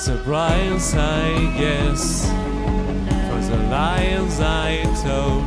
[0.00, 1.28] surprise, I
[1.58, 2.24] guess.
[3.28, 5.46] For the lions, I told,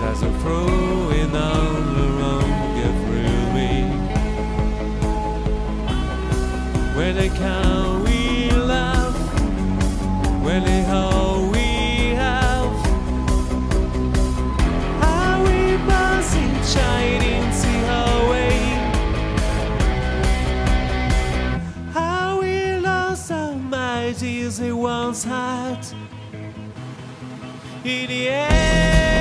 [0.00, 1.76] there's a proving all
[2.08, 2.50] along
[2.88, 3.92] every week.
[6.96, 7.71] When I come.
[25.02, 25.94] girl's heart
[27.84, 29.11] in the air.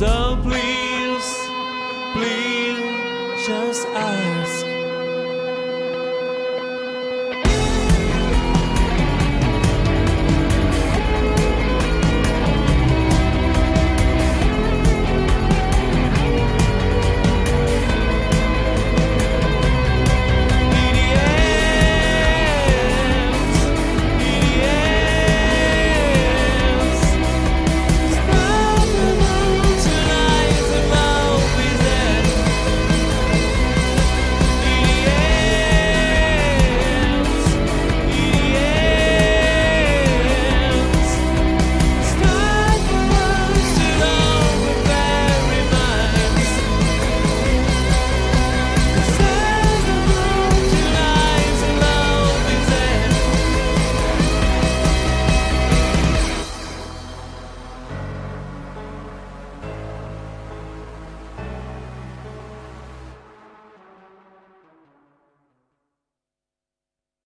[0.00, 1.28] So please,
[2.14, 4.29] please, just ask.